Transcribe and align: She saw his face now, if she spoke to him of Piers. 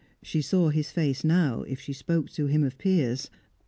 She 0.23 0.41
saw 0.41 0.69
his 0.69 0.89
face 0.89 1.23
now, 1.23 1.61
if 1.61 1.79
she 1.79 1.93
spoke 1.93 2.31
to 2.31 2.47
him 2.47 2.63
of 2.63 2.79
Piers. 2.79 3.29